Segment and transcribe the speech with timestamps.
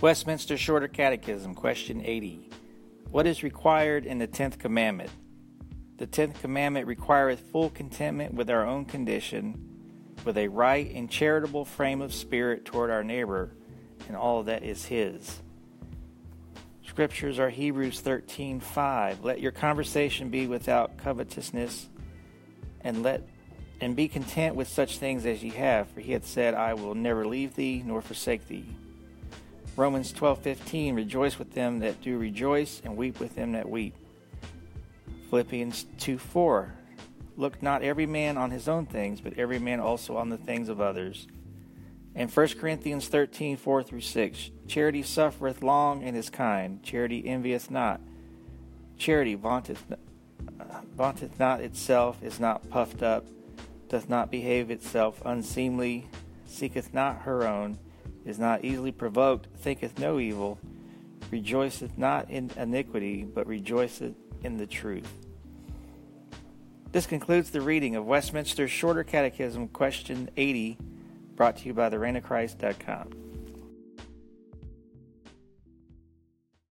[0.00, 2.50] Westminster Shorter Catechism, question 80.
[3.10, 5.10] What is required in the tenth commandment?
[5.98, 11.64] The tenth commandment requireth full contentment with our own condition, with a right and charitable
[11.64, 13.56] frame of spirit toward our neighbor,
[14.08, 15.40] and all that is his.
[16.86, 19.22] Scriptures are Hebrews 13:5.
[19.22, 21.88] Let your conversation be without covetousness,
[22.80, 23.26] and let
[23.80, 26.94] and be content with such things as ye have, for he hath said, I will
[26.94, 28.76] never leave thee nor forsake thee.
[29.76, 33.94] Romans 12:15 Rejoice with them that do rejoice and weep with them that weep.
[35.30, 36.72] Philippians 2:4
[37.36, 40.68] Look not every man on his own things, but every man also on the things
[40.68, 41.26] of others.
[42.14, 44.50] And 1 Corinthians 13, 4 through 6.
[44.68, 46.80] Charity suffereth long and is kind.
[46.84, 48.00] Charity envieth not.
[48.96, 49.82] Charity vaunteth,
[50.96, 53.26] vaunteth not itself, is not puffed up,
[53.88, 56.06] doth not behave itself unseemly,
[56.46, 57.78] seeketh not her own,
[58.24, 60.58] is not easily provoked, thinketh no evil,
[61.30, 65.10] rejoiceth not in iniquity, but rejoiceth in the truth.
[66.92, 70.78] This concludes the reading of Westminster's Shorter Catechism, question 80
[71.34, 73.33] brought to you by thereignofchrist.com.